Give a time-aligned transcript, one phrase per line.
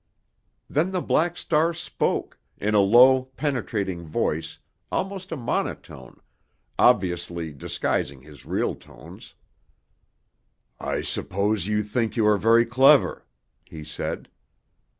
[0.67, 4.57] Then the Black Star spoke—in a low, penetrating voice,
[4.91, 6.19] almost a monotone,
[6.79, 9.35] obviously disguising his real tones.
[10.79, 13.27] "I suppose you think you are very clever?"
[13.63, 14.27] he said.